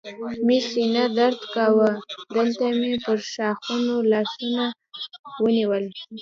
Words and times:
مې 0.45 0.59
سینه 0.69 1.03
درد 1.17 1.41
کاوه، 1.53 1.89
دلته 2.35 2.65
مې 2.79 2.93
پر 3.03 3.19
ښاخونو 3.31 3.95
لاسونه 4.11 4.63
ونیول. 5.43 5.85